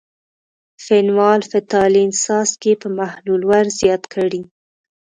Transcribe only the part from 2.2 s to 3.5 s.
څاڅکي په محلول